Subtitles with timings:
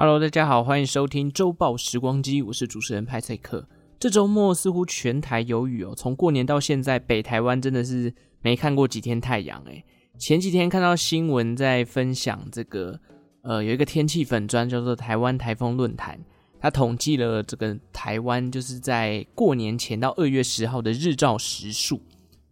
[0.00, 3.66] Hello，大家好，欢迎收听周报时光机，我是主持人派翠克。
[3.98, 9.84] 这周末似乎全台有雨哦，从过年到现在，北台湾真的是没看过几天太阳诶。
[10.16, 13.00] 前几天看到新闻在分享这个，
[13.42, 16.16] 呃，有一个天气粉专叫做台湾台风论坛，
[16.60, 22.00] 它统计了这个台湾就是在过年前到二月十号的日照时数，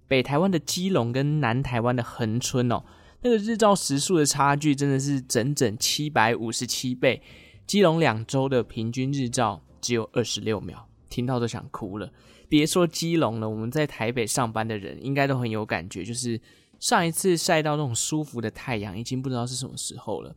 [0.09, 2.83] 北台湾的基隆跟南台湾的恒春哦。
[3.23, 7.23] 那个日照时数的差距真的是整整七百五十七倍，
[7.67, 12.13] 基隆两周的平均日照只有二十六秒，听到都想哭了。
[12.49, 16.41] 别说基隆了，我们在台北上班的人应该都很有感觉，就是
[16.79, 20.35] 上一次晒到那种舒服的太阳，已经不知道是什么时候了。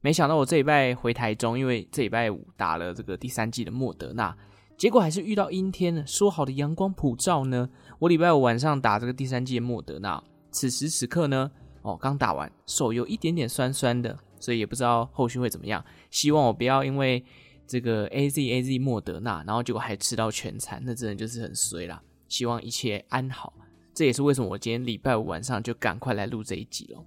[0.00, 4.36] 没想到我这礼拜回台中，因为这礼拜五打了这个第三季的莫德纳，
[4.76, 6.04] 结果还是遇到阴天了。
[6.04, 7.68] 说好的阳光普照呢？
[8.00, 10.20] 我礼拜五晚上打这个第三季的莫德纳，
[10.50, 11.52] 此时此刻呢？
[11.82, 15.84] 哦，刚打完，手有一点点酸酸的，所以也不知道后续会怎么样。
[16.10, 17.24] 希望我不要因为
[17.66, 22.02] 这个 A Z A Z 莫德纳，然后结果还吃到全餐，那真的就是很衰啦。
[22.28, 23.52] 希望一切安好。
[23.94, 27.04] 这也是为什么我今天礼拜五晚上就赶快来录这一集了。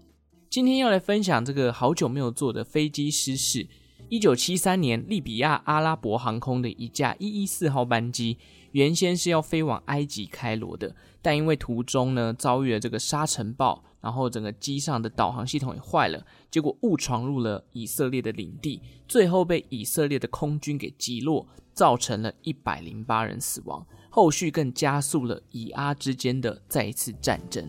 [0.50, 3.68] 今天要来分享这个好久没有坐的飞机失事。
[4.08, 8.38] 一九七三年，利比亚阿拉伯航空的一架一一四号班机，
[8.72, 13.84] 原先是要飞往埃及开罗的，但因为途中呢遭遇了这个沙尘暴。
[14.00, 23.84] 然后整个机上的导航系统也坏了，结果误闯入了以色列的领地，最后被以色列的空军给击落，造成了一百零八人死亡。
[24.12, 27.68] 后续更加速了以阿之间的再一次战争。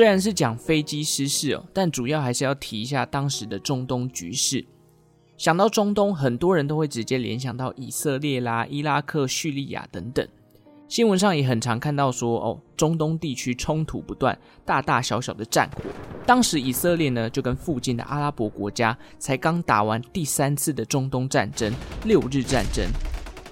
[0.00, 4.64] 虽然是讲飞机失事哦，但主要还是要提一下当时的中东局势。
[5.36, 10.26] 想到中东，很多人都会直接联想到以色列啦、伊拉克、叙利亚等等。
[10.88, 15.82] 新闻上也很常看到说，哦，中东地区冲突不断，大大小小的战火。
[16.24, 21.70] 当时以色列呢，就跟附近的阿拉伯国家才刚打完第三次的中东战争——
[22.08, 22.86] 六日战争。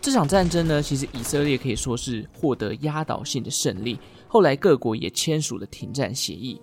[0.00, 3.98] 这场战争呢，其实以色列可以说是获得压倒性的胜利。
[4.28, 6.60] 后来各国也签署了停战协议。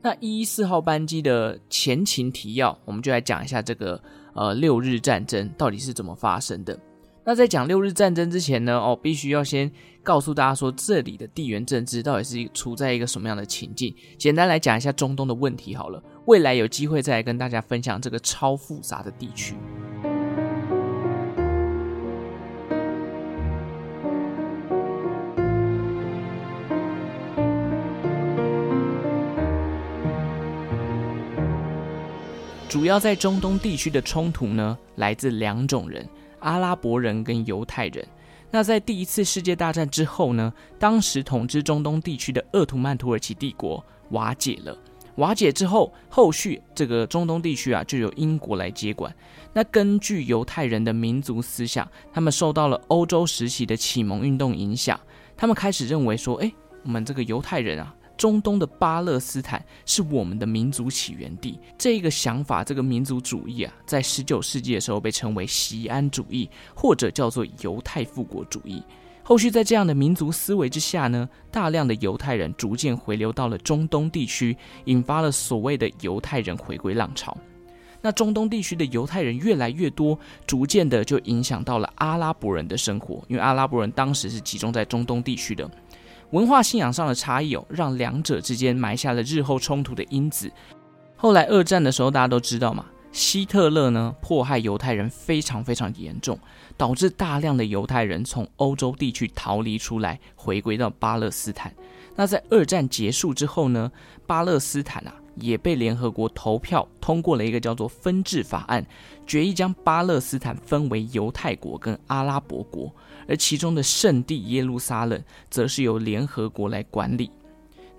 [0.00, 4.00] 那一一四号班机的前情提要，我们就来讲一下这个
[4.32, 6.78] 呃六日战争到底是怎么发生的。
[7.24, 9.70] 那在讲六日战争之前呢，哦，必须要先
[10.02, 13.94] 告诉大家说，这里的地缘政治到底是处在一个什么样的情境。
[14.16, 19.56] 简单来讲一下中东的问题好了，未来有机会再来跟大家分享这个超复杂的地区。
[32.68, 36.06] 主要在中东地区的冲突呢，来自两种人：
[36.40, 38.06] 阿拉伯人跟犹太人。
[38.50, 44.76] 那在第一次世界大战之后呢，当时统治中东地区的鄂图曼土耳其帝国瓦解了。
[45.16, 49.12] 瓦解之后，后续这个中东地区啊，就由英国来接管。
[49.54, 55.00] 那根据犹太人的民族思想，他们受到了欧洲时期的启蒙运动影响，
[55.38, 56.52] 他们开始认为说，哎，
[56.84, 57.94] 我们这个犹太人啊。
[58.18, 68.82] 中东的巴勒斯坦是我们的民族起源地，这个想法，这个民族主义啊，在十九世纪的时候被称为锡安主义，或者叫做犹太复国主义。
[69.22, 74.56] 后续在这样的民族思维之下呢，大量的犹太人逐渐回流到了中东地区，
[74.86, 77.36] 引发了所谓的犹太人回归浪潮。
[78.00, 85.68] 那中东地区的犹太人越来越多，逐渐的就影响到了阿拉伯人的生活，因为阿拉伯人当时是集中在中东地区的。
[86.30, 90.50] 文化信仰上的差异哦，让两者之间埋下了日后冲突的因子。
[91.16, 96.38] 后来二战的时候，大家都知道嘛，希特勒呢迫害犹太人非常非常严重，
[96.76, 101.74] 导致大量的犹太人从欧洲地区逃离出来，回归到巴勒斯坦。
[102.14, 103.90] 那在二战结束之后呢，
[104.26, 105.14] 巴勒斯坦啊。
[105.40, 108.84] 也被联合国投票通过了一个叫做分治法案，
[109.26, 112.94] 决议将巴勒斯坦分为犹太国跟阿拉伯国，
[113.26, 117.30] 而其中的圣地耶路撒冷则是由联合国来管理。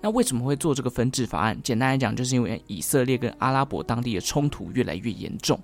[0.00, 1.60] 那为什么会做这个分治法案？
[1.62, 5.60] 简单来讲，就是因为以色列跟阿拉伯当地的冲突越来越严重。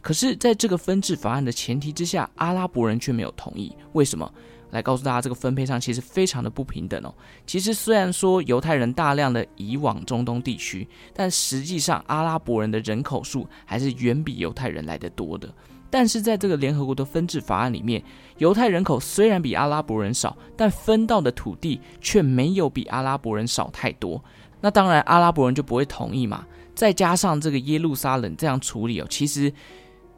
[0.00, 3.74] 可是，在这个分治法案的前提之下，阿拉伯人却没有同意。
[3.92, 4.32] 为什么？
[4.70, 7.14] 来告诉大家，这个分配上其实非常的不平等哦。
[7.46, 15.52] 其实虽然说犹太人大量的移往中东地区，但实际上阿拉伯人的人口数还是远比犹太人来的多的。
[15.90, 18.02] 但是在这个联合国的分治法案里面，
[18.38, 24.22] 犹太人口虽然比阿拉伯人少，但分到的土地却没有比阿拉伯人少太多。
[24.60, 26.46] 那当然阿拉伯人就不会同意嘛。
[26.74, 29.52] 再加上这个耶路撒冷这样处理哦，其实。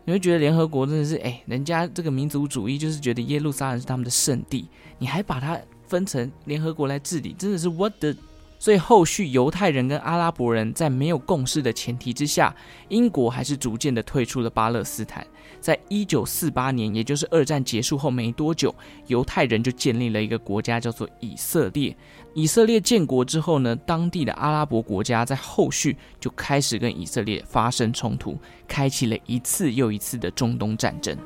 [0.05, 4.67] 你会觉得联合国真的是，哎，人家这个民族主义就是觉得耶路撒冷是他们的圣地，
[4.99, 8.15] 你还把它分成联合国来治理，真的是 what the。
[8.63, 12.55] 所以后续犹太人跟阿拉伯人在没有共识的前提之下，
[12.91, 15.27] 英国还是逐渐的退出了巴勒斯坦。
[15.59, 18.73] 在一九四八年，也就是二战结束后没多久，
[19.09, 21.97] 犹太人就建立了一个国家，叫做以色列。
[22.35, 28.39] 以色列建国之后呢，当地的阿拉伯国家在后续就开始跟以色列发生冲突，
[28.69, 31.19] 开启了一次又一次的中东战争。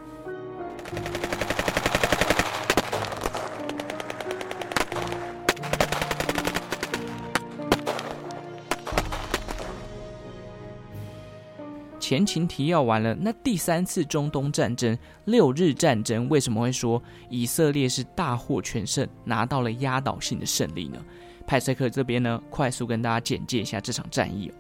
[12.09, 21.05] 前情提要完了，那第三次中东战争——六日战争，为什么会说以色列是大获全胜，拿到了压倒性的胜利呢？
[21.49, 24.53] 派赛克这边呢，快速跟大家简介一下这场战役。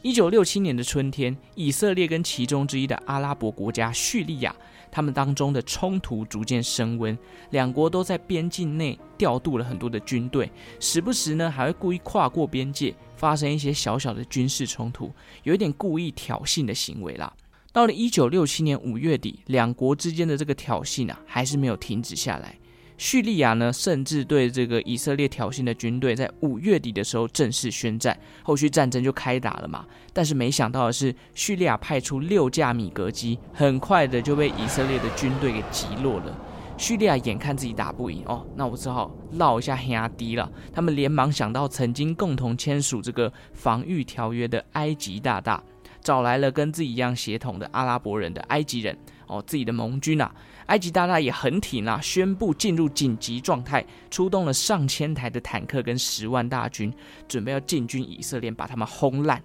[0.00, 4.56] 一九六七年的春天，以色列跟其中之一的阿拉伯国家叙利亚，
[4.90, 7.16] 他们当中的冲突逐渐升温，
[7.50, 12.94] 两国都在边境内调度了很多的军队，时不时呢还会故意跨过边界。
[13.16, 17.30] 发生一些小小的军事冲突，有一点故意挑衅的行为啦。
[17.70, 22.58] 到了一九六七年五月底，两国之间的这个挑衅啊，还是没有停止下来。
[23.00, 29.86] 叙利亚呢，甚至对这个以色列挑衅的军队，在五月底的时候正式宣战，后续战争就开打了嘛。
[30.12, 36.38] 但是没想到的是，叙利亚派出六架米格机，很快的就被以色列的军队给击落了。
[36.76, 40.52] 叙利亚眼看自己打不赢哦，那我只好绕一下黑亚低了。
[40.70, 45.64] 他们连忙想到曾经共同签署这个防御条约的埃及大大，
[46.02, 48.94] 找来了跟自己一样血统的阿拉伯人的埃及人
[49.26, 50.30] 哦，自己的盟军啊。
[50.70, 56.92] 埃及大大也很挺啊，宣布进入紧急状态，出动了上千台的坦克跟十万大军，
[57.28, 59.42] 准备要进军以色列，把他们轰烂。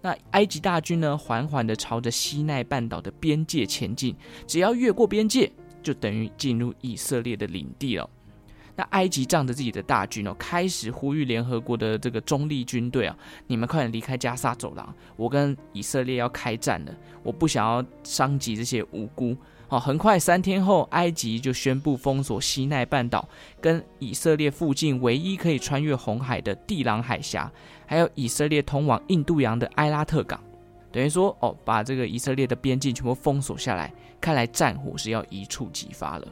[0.00, 4.14] 那埃及大军呢，缓缓地朝着西奈半岛的边界前进，
[4.46, 5.52] 只要越过边界。
[5.80, 8.10] 就等于进入以色列的领地了。
[8.74, 13.16] 那埃及仗着自己的大军哦，开始呼吁联合国的这个中立军队啊，
[13.46, 16.92] 你们快点离开加沙走廊，我跟以色列要开战了，
[17.22, 19.34] 我不想要伤及这些无辜。
[19.68, 23.28] 哦，很快三天后，埃及就宣布封锁西奈半岛，
[23.60, 27.52] 跟以色列附近唯一可以穿越红海的地朗海峡，
[27.86, 30.42] 还有以色列通往印度洋的埃拉特港。
[30.90, 36.26] 等于说哦，把这个以色列的边境全部封锁下来，看来战火是要一触即发了。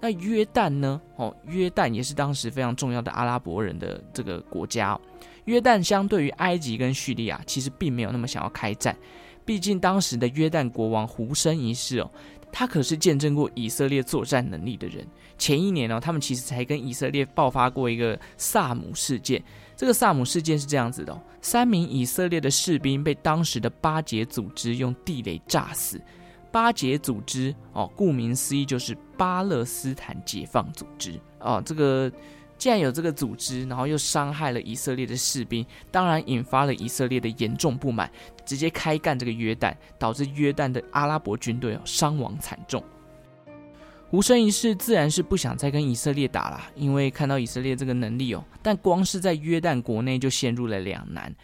[0.00, 1.00] 那约旦呢？
[1.14, 4.98] 哦，约旦也是当时非常重要的阿拉伯人的这个国家。
[5.44, 8.96] 约旦相对于埃及跟叙利亚，其实并没有那么想要开战。
[9.44, 12.10] 毕竟当时的约旦国王胡生一世哦，
[12.52, 15.06] 他可是见证过以色列作战能力的人。
[15.38, 19.42] 前一年呢，他们其实才跟以色列爆发过一个萨姆事件。
[19.76, 26.00] 这个萨姆事件是这样子的，三名以色列的士兵被当时的巴解组织用地雷炸死。
[26.52, 31.62] 巴解组织哦，顾名思义就是巴勒斯坦解放组织哦。
[31.64, 32.10] 这个
[32.60, 38.10] 既然有这个组织，然后又伤害了以色列的士兵，当然引发了以色列的严重不满，
[38.44, 42.84] 直接开干这个约旦，导致约旦的阿拉伯军队哦伤亡惨重。
[44.10, 51.34] 胡生一世自然是不想再跟以色列打了，因为看到以色列这个能力哦，但光是在约旦国内就陷入了两难。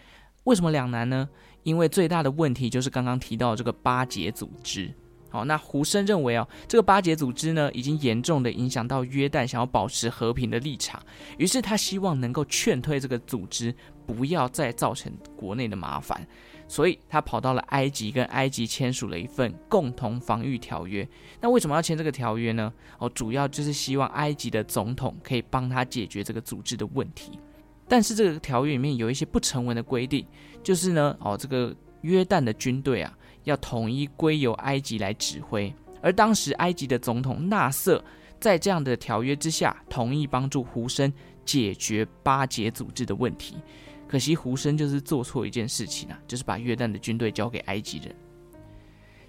[0.45, 1.27] 为什么两难呢？
[1.63, 4.93] 因为最大的问题就是刚刚提到这个巴解组织。
[5.37, 10.99] 好，那胡生认为哦，这个巴解组织呢，已经严重的影响到约旦想要保持和平的立场，
[11.37, 13.75] 于是他希望能够劝退这个组织，
[14.07, 16.27] 不要再造成国内的麻烦。
[16.67, 21.07] 所以他跑到了埃及，跟埃及签署了一份共同防御条约。
[21.39, 22.73] 那为什么要签这个条约呢？
[22.99, 27.39] 哦，主要就是希望埃及的总统可以帮他解决这个组织的问题。
[27.87, 30.27] 但是这个条约里面有一些不成文的规定，
[30.63, 35.75] 就是呢，哦，这个约旦的军队啊，要统一归由埃及来指挥。
[36.01, 38.03] 而当时埃及的总统纳瑟
[38.39, 41.13] 在这样的条约之下，同意帮助胡生
[41.45, 43.57] 解决巴解组织的问题。
[44.07, 48.15] 可惜胡生就是做错一件事情啊，就是把约旦的军队交给埃及人。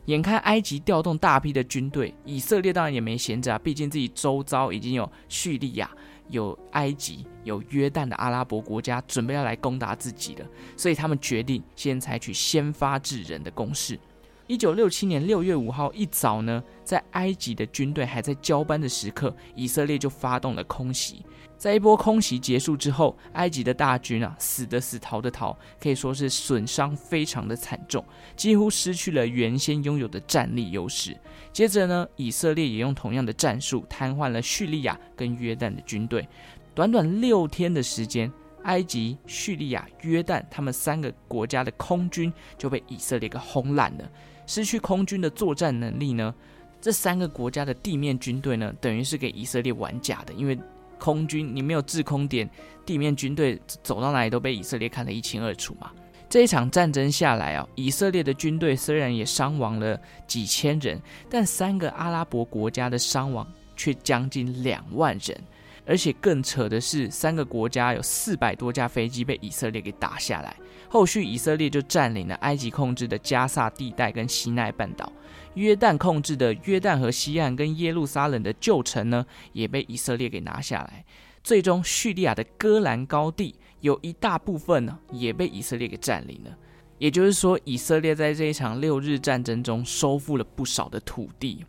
[0.05, 5.89] 眼看埃及调动大批的军队，以色列当然也没闲着啊，毕竟自己周遭已经有叙利亚、
[6.29, 14.00] 有埃及、有约旦的阿拉伯国家准备要来攻打自己了，所以他们决定先采取先发制人的攻势。
[14.48, 21.25] 一九六七年六月五号一早呢，在埃及的军队还在交班的时刻，以色列就发动了空袭。
[21.58, 31.18] 在一波空袭结束之后，埃及的大军啊，死的死，逃的逃，可以说是损伤非常的惨重，几乎失去了原先拥有的战力优势。
[31.52, 36.28] 接着呢，以色列也用同样的战术瘫痪了叙利亚跟约旦的军队。
[36.76, 38.32] 短短六天的时间，
[38.64, 44.08] 埃及、叙利亚、约旦他们三个国家的空军就被以色列给轰烂了。
[44.46, 46.34] 失去空军的作战能力呢，
[46.80, 50.58] 这三个国家的地面军队呢，等于是给以色列玩假的，因为
[51.00, 52.50] 空军你没有制空点，
[52.86, 55.92] 地面军队走到哪里都被以色列看得一清二楚嘛。
[56.30, 65.42] 这一场战争下来啊，以色列的军队虽然也伤亡了几千人，但三个阿拉伯国家的伤亡却将近两万人。
[65.86, 70.54] 而且更扯的是，三个国家有四百多架飞机被以色列给打下来。
[70.89, 75.10] 后续以色列就占领了埃及控制的加萨地带跟西奈半岛，
[75.58, 81.04] 约旦控制的约旦河西岸跟耶路撒冷的旧城呢，也被以色列给拿下来。
[81.44, 86.58] 最终，叙利亚的戈兰高地有一大部分呢，也被以色列给占领了。
[87.00, 91.66] 也就是说，以色列在这一场六日战争中收复了不少的土地。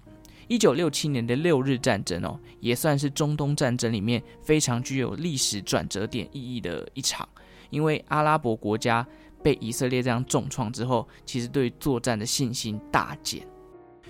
[0.48, 7.28] 一九六七年的六日战争哦，也算是中东战争里面非常具有历史转折点意义的一场。
[7.70, 9.06] 因为阿拉伯国家
[9.42, 13.46] 被以色列这样重创之后，其实对作战的信心大减。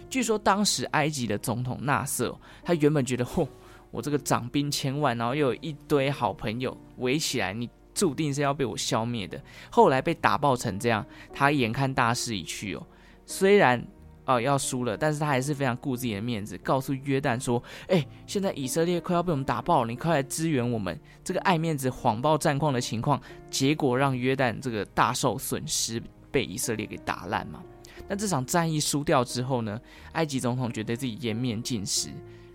[0.09, 3.47] 据说当时埃及的总统纳瑟，他原本觉得，嚯，
[3.91, 9.41] 我这个长兵千万，然后又有一堆好朋友围起来，你注定是要被我消灭的。
[9.71, 12.87] 后来被打爆成这样，他眼看大势已去哦，
[13.27, 13.85] 虽然。
[14.31, 25.99] 哦，要输了，但是他还是非常顾自己的面子，告诉约旦说：“哎，现在以色列快要被我们打爆了，你快来支援我们。”这个爱面子谎报战况的情况，结果让约旦这个大受损失，
[26.31, 27.63] 被以色列给打烂嘛。
[28.07, 29.81] 那这场战役输掉之后呢，
[30.13, 32.11] 埃及总统觉得自己颜面尽失，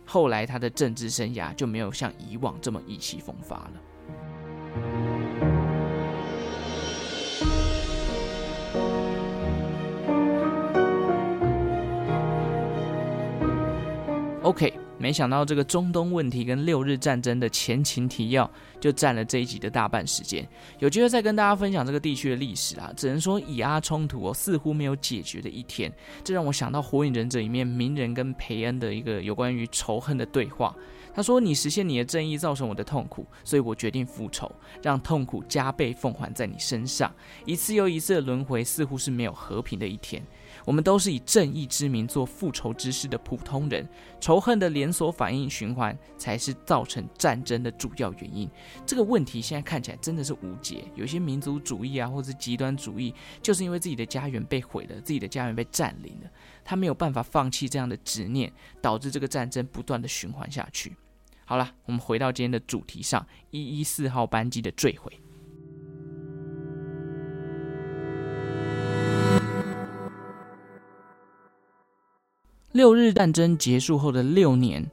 [0.05, 3.73] 后来他的政治生涯就没有像以往这么意气风发了。
[14.41, 20.47] OK，没想到这个中东问题跟六日战争的前情提要就占了这一集的大半时间。
[20.79, 25.91] 有机会再跟大家分享这个地区的历史啊，只能说以阿冲突哦似乎没有解决的一天。
[26.23, 30.73] 这让我想到《火影忍者》里面鸣人跟培恩的一个有关于仇恨的对话。
[31.15, 37.13] 他说：“你实现你的正义，造成我的痛苦，所以我决定复仇，让痛苦加倍奉还在你身上。
[37.45, 40.23] 一次又一次的轮回，似乎是没有和平的一天。”
[40.65, 43.87] 我们都是以正义之名做复仇之事的普通人，
[44.19, 48.49] 仇恨的连锁反应循环才是造成战争的主要原因。
[48.85, 50.85] 这个问题现在看起来真的是无解。
[50.95, 56.29] 有些民族主义啊，或是极端主义，就是因为自己的家园被毁了，自己的家园被占领了，
[56.63, 58.51] 他没有办法放弃这样的执念，
[58.81, 60.95] 导致这个战争不断的循环下去。
[61.45, 65.11] 好了，我们回到今天的主题上，一一四号班机的坠毁。
[72.73, 74.83] 六日战争结束后的六年，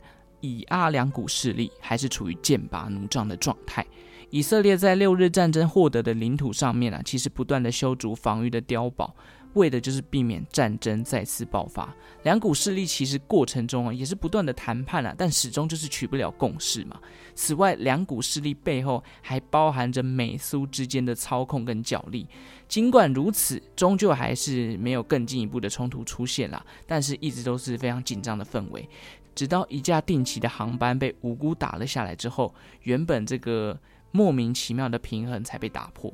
[0.41, 3.85] 以阿两股势力还是处于剑拔弩张的状态。
[4.29, 9.15] 以色列在六日战争获得的领土上面啊，其实不断的修筑防御的碉堡，
[9.54, 11.95] 为的就是避免战争再次爆发。
[12.23, 17.00] 两股势力其实过程中啊，也是不断的谈判啊，但始终就是取不了共识嘛。
[17.35, 22.26] 此外，两股势力背后还包含着美苏之间的操控跟角力。
[22.69, 28.88] 尽管如此，终究还是没有更进一步的冲突出现了，但是一直都是非常紧张的氛围。
[29.35, 33.78] 直到一架定期的航班被无辜打了下来之后，原本这个
[34.12, 36.12] 莫名其妙的平衡才被打破。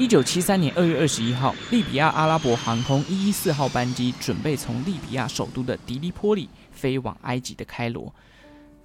[0.00, 8.10] 一九七三年二月二十一号，利比亚阿拉伯航空一一四号班机准备从利比亚首都的迪利波里飞往埃及的开罗。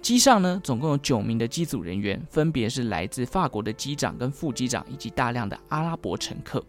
[0.02, 6.62] 机上呢，总共有九名的机组人员，分别是来自法国的机长跟副机长，以及大量的阿拉伯乘客。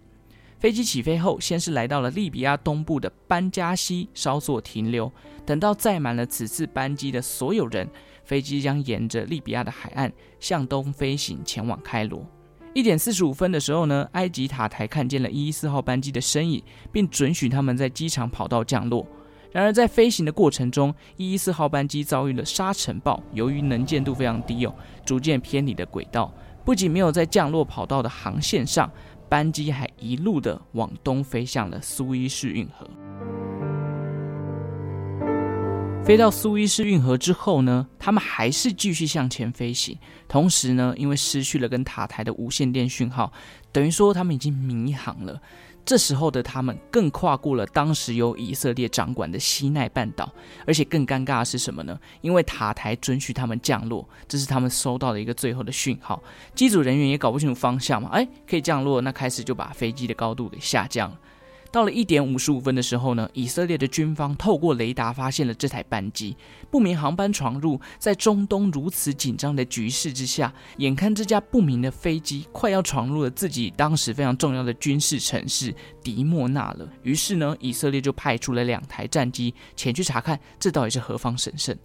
[0.60, 5.10] 飞机起飞后，先是来到了利比亚东部的班加西稍作停留。
[5.44, 7.90] 等到载满了此次班机的所有人，
[8.22, 12.24] 飞机将沿着利比亚的海岸向东飞行，前往开罗。
[12.76, 19.06] 一点四十五分的时候呢，埃及塔台看见了一一四号班机的身影，并准许他们在机场跑道降落。
[19.50, 24.74] 然而，在飞行的过程中，一一四号班机遭遇了沙尘暴，由于能见度非常低哦，
[25.06, 26.30] 逐渐偏离了轨道。
[26.66, 28.92] 不仅没有在降落跑道的航线上，
[29.26, 32.86] 班机还一路的往东飞向了苏伊士运河。
[36.06, 39.98] 飞到苏伊士运河之后呢，他们还是继续向前飞行。
[40.28, 43.32] 同时呢，因为失去了跟塔台的无线电讯号，
[43.72, 45.42] 等于说他们已经迷航了。
[45.84, 50.32] 这时候的他们更跨过了当时由以色列掌管的西奈半岛，
[50.64, 51.98] 而且更尴尬的是什么呢？
[52.20, 56.22] 因为塔台准许他们降落，这是他们收到的一个最后的讯号。
[56.54, 61.12] 机组人员也搞不清楚方向嘛，哎，可以降落，那开始就把飞机的高度给下降。
[61.70, 66.36] 到了一点五十五分的时候呢，以色列的军方透过雷达发现了这台班机，
[66.70, 76.88] 不明航班闯入，在中东如此紧张的局势之下，眼看这架不明的飞机快要闯入了自己当时非常重要的军事城市迪莫纳了。
[77.02, 81.76] 于是呢，以色列就派出了两台战机前去查看，这到底是何方神圣。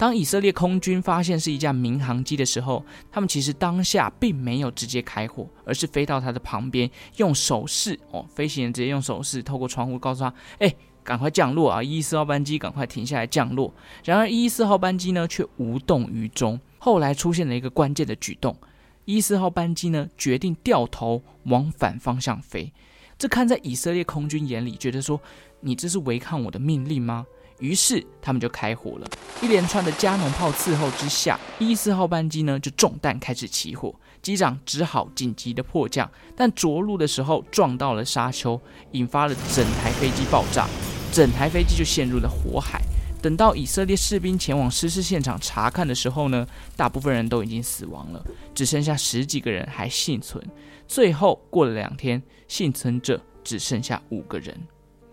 [0.00, 11.82] 当以色列空军发现是一架民航机的时候，他们其实当下并没有直接开火，而是飞到它的旁边，用手势哦，飞行员直接用手势透过窗户告诉他：“哎，赶快降落啊！
[11.82, 13.70] 一四号班机赶快停下来降落。”
[14.02, 16.58] 然而一四号班机呢却无动于衷。
[16.78, 18.56] 后来出现了一个关键的举动，
[19.04, 22.72] 一四号班机呢决定掉头往反方向飞。
[23.18, 25.20] 这看在以色列空军眼里，觉得说
[25.60, 27.26] ：“你这是违抗我的命令吗？”
[27.60, 29.06] 于是他们就开火了，
[29.40, 38.60] 一连串的加农炮伺候之下，一四号班机呢就中弹开始起火，机长只好紧急的迫降，但着陆的时候撞到了沙丘，
[38.92, 40.66] 引发了整台飞机爆炸，
[41.12, 42.80] 整台飞机就陷入了火海。
[43.22, 48.24] 等到以色列士兵前往失事现场查看的时候呢，大部分人都已经死亡了，
[48.54, 50.42] 只剩下十几个人还幸存。
[50.88, 54.58] 最后过了两天，幸存者只剩下五个人。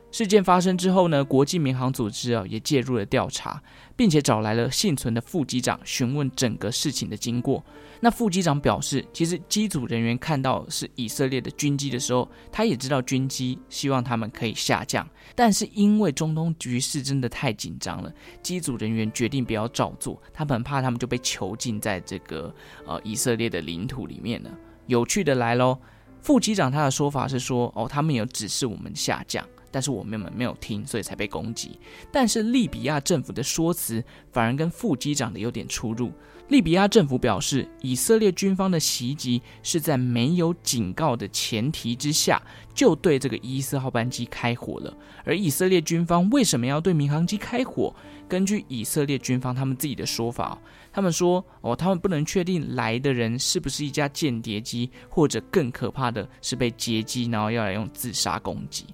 [0.09, 3.61] 事件发生之后呢，国际民航组织啊也介入了调查，
[3.95, 7.63] 并且找来了幸存的副机长询问整个事情的经过。
[7.99, 18.11] 那副机长表示，其实机组人员看到是以色列的军机的时候，他也知道军机希望他们可以下降，但是因为中东局势真的太紧张了，
[18.41, 22.53] 机组人员决定不要照做，他们很怕他们就被囚禁在这个
[22.85, 24.49] 呃以色列的领土里面了。
[24.85, 25.77] 有趣的来喽，
[26.21, 29.45] 副机长他的说法是说，哦，他们有指示我们下降。
[29.71, 31.79] 但是我们没有听，所以才被攻击。
[32.11, 36.11] 但是利比亚政府的说辞反而跟副机长的有点出入。
[36.49, 42.41] 利比亚政府表示，以色列军方的袭击是在没有警告的前提之下，
[42.73, 44.97] 就对这个一一四号班机开火了。
[45.25, 47.93] 而以色列军方为什么要对民航机开火？
[48.29, 50.57] 根据以色列军方他们自己的说法，
[50.93, 58.85] 他们说哦，他们不能确定来的人是不是一架间谍机，或者更可怕的是被劫机，然后要来用自杀攻击。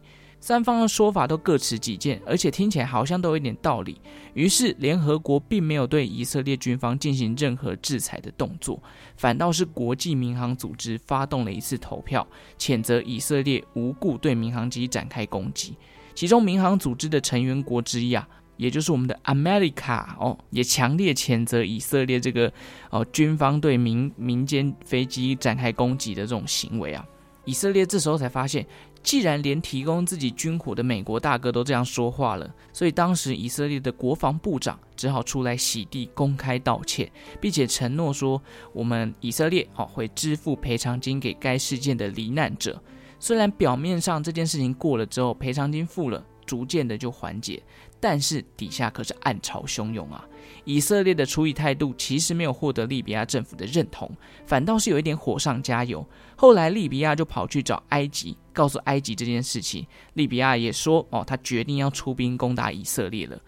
[0.44, 4.02] 三方的说法都各持己见，而且听起来好像都有一点道理。
[4.34, 8.78] 于是，联合国并没有对以色列军方进行任何制裁的动作，
[9.16, 12.28] 反倒是国际民航组织发动了一次投票，
[12.60, 15.78] 谴责以色列无故对民航机展开攻击。
[16.14, 22.52] 其中，民航组织的成员国之一啊，也就是我们的 America 哦，也强烈谴责以色列这个
[22.90, 27.06] 哦军方对民民间飞机展开攻击的这种行为啊。
[27.46, 28.68] 以色列这时候才发现。
[29.04, 37.12] 既然连提供自己军火的美国大哥都这样说话了，所以当时以色列的国防部长只好出来洗地，公开道歉，
[37.42, 42.82] 并且承诺说，我们以色列哦会支付赔偿金给该事件的罹难者。
[43.20, 47.62] 虽然表面上这件事情过了之后，赔偿金付了，逐渐的就缓解。
[48.04, 50.28] 但是底下可是暗潮汹涌啊！
[50.66, 54.12] 以色列的处理态度其实没有获得利比亚政府的认同，
[54.46, 56.06] 反倒是有一点火上加油。
[56.36, 59.88] 后来利比亚就跑去找埃及，告诉埃及这件事情。
[60.16, 63.40] 利比亚也说：“哦，他决定要出兵攻打以色列了。”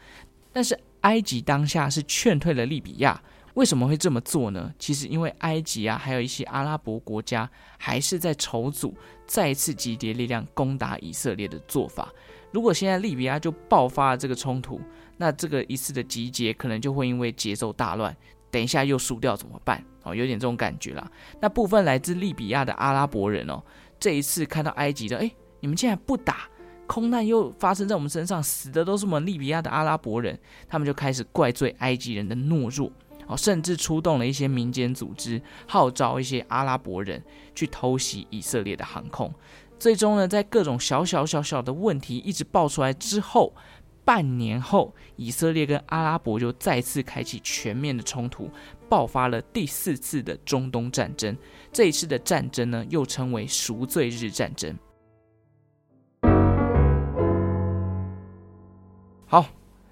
[0.54, 3.22] 但是埃及当下是劝退了利比亚。
[3.56, 4.74] 为什么会这么做呢？
[4.80, 8.94] 其实因为埃及啊，还有一些阿拉伯国家还是在筹组
[9.26, 12.10] 再次集结力量攻打以色列的做法。
[12.56, 14.80] 如果现在利比亚就爆发了这个冲突，
[15.18, 18.16] 那这个一次的集结可能就会因为节奏大乱，
[18.50, 19.84] 等一下又输掉怎么办？
[20.04, 21.06] 哦，有点这种感觉啦。
[21.42, 23.62] 那部分来自利比亚的阿拉伯人哦，
[24.00, 26.48] 这一次看到埃及的，哎，你们竟然不打，
[26.88, 30.40] 空难又发生在我们身上，死的都是我们利比亚的阿拉伯人，
[30.70, 32.90] 他们就开始怪罪埃及人的懦弱，
[33.28, 37.22] 哦，甚至出动了一些民间组织，号召一些阿拉伯人
[37.54, 39.30] 去偷袭以色列的航空。
[39.78, 43.54] 最终呢，在各种小小小小的问题一直爆出来之后，
[44.04, 48.50] 半年后，以色列跟阿拉伯就再次开启全面的冲突，
[48.88, 51.38] 爆发了第四次的中东战争。
[51.74, 54.76] 这一次的战争呢，又称为赎罪日战争。
[59.28, 59.46] 好，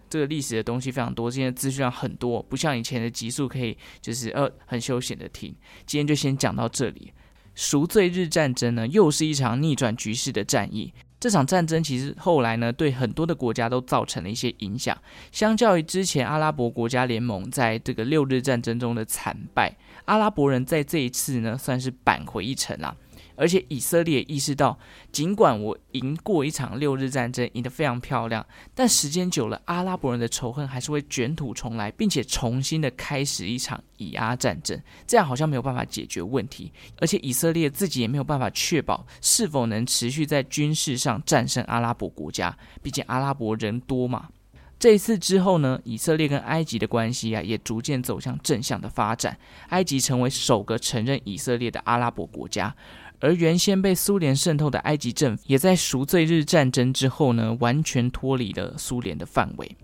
[0.09, 5.53] 这个历史的东西非常多，今天资讯量很多，不像以前的集数可以就是呃很休闲的听。
[5.85, 7.11] 今天就先讲到这里。
[7.55, 10.93] 赎罪日战争呢，又是一场逆转局势的战役。
[11.19, 14.97] 这场战争其实后来呢，对很多的国家都造成了一些影响。
[15.31, 22.93] 相较于之前阿拉伯国家联盟在这个六日战争中的惨败，阿拉伯人在这一次呢，算是扳回一城啊。
[23.35, 24.77] 而且以色列意识到，
[25.11, 34.79] 尽管我赢过一场六日战争，赢得非常漂亮，但时间久了，阿拉伯人的仇恨还是会卷土重来，并且重新的开始一场以阿战争。
[35.07, 44.29] 这样好像没有办法解决问题，而且以色列自己也没有办法确保是否能持续在军事上战胜阿拉伯国家，毕竟阿拉伯人多嘛。
[44.79, 49.37] 这一次之后呢，以色列跟埃及的关系啊，也逐渐走向正向的发展。
[49.69, 52.75] 埃及成为首个承认以色列的阿拉伯国家，
[53.23, 59.77] 而原先被苏联渗透的埃及政府，也在赎罪日战争之后呢，完全脱离了苏联的范围。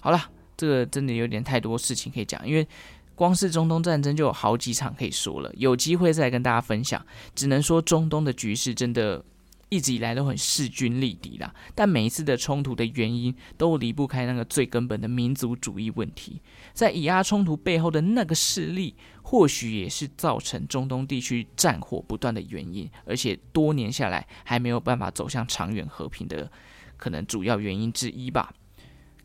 [0.00, 0.20] 好了，
[0.56, 2.66] 这个真的有点太多事情可以讲，因为
[3.14, 7.00] 光是中东战争就有好几场可以说了，有机会再跟大家分享。
[7.36, 9.24] 只能说中东的局势真的。
[9.70, 16.42] 一直以来都很势均力敌啦，但每一次的冲突的原因都离不开那个最根本的民族主义问题。
[16.74, 26.50] 在以阿冲突背后的那个势力，或许也是造成中东地区战火不断的原因，而且多年下来还没有办法走向长远和平的
[26.96, 28.52] 可能主要原因之一吧。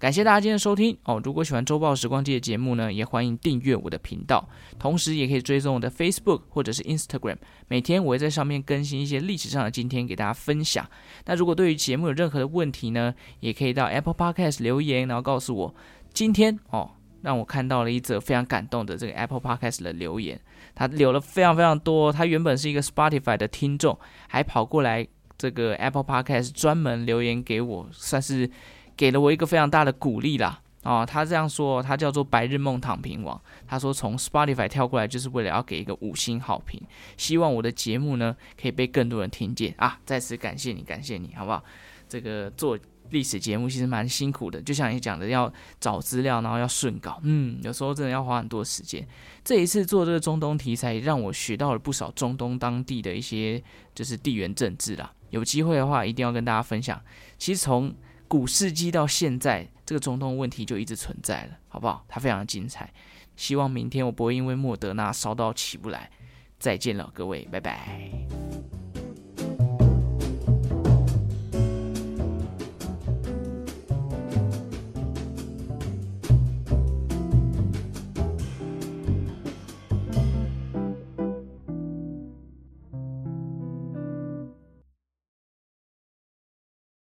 [0.06, 1.20] 感谢大家今天的收听哦！
[1.24, 7.38] 如果喜欢周报时光机的节目呢，也欢迎订阅我的频道，同时也可以追踪我的 Facebook 或者是 Instagram，
[7.68, 10.88] 每天我会在上面更新一些历史上的今天给大家分享。
[11.26, 15.76] 那如果对于节目有任何的问题呢，也可以到 Apple Podcast 留言，然后告诉我。
[16.14, 16.92] 今天哦，
[17.24, 20.40] 让我看到了一则非常感动的这个 Apple Podcast 的留言，
[20.76, 22.14] 他留了非常非常多。
[22.14, 28.48] 他原本是一个 Spotify 的听众，还跑过来这个 Apple Podcast 专门留言给我，算是。
[28.98, 30.62] 给了我一个非常大的鼓励啦！
[30.84, 33.42] 哦，他这样说，他叫做白日梦躺平王。
[33.68, 36.80] 他说从 Spotify 跳过来就是为了要给一个五星好评，
[37.18, 40.00] 希望我的节目呢可以被更多人听见啊！
[40.06, 41.64] 在此感谢你，感谢你，好不好？
[42.08, 42.78] 这个做
[43.10, 49.08] 历史节目其实蛮辛苦的，就像你讲的，要找资料，然后要顺稿，嗯，有时候真的要花很多时间。
[49.44, 53.62] 这一次做这个中东题材，让我学到了不少中东当地的一些
[53.96, 55.12] 就是地缘政治啦。
[55.32, 57.02] 有机会的话，一定要跟大家分享。
[57.40, 57.92] 其实从
[58.28, 62.04] 古世纪到现在，这个总统问题就一直存在了，好不好？
[62.08, 62.92] 它非常的精彩。
[63.36, 66.10] 希望明天我不会因为莫德纳烧到起不来。
[66.58, 68.10] 再见了，各位，拜拜。